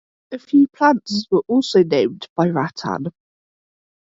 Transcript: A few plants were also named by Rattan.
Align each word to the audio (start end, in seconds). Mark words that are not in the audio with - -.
A 0.31 0.39
few 0.39 0.67
plants 0.69 1.27
were 1.29 1.43
also 1.47 1.83
named 1.83 2.27
by 2.35 2.47
Rattan. 2.49 3.11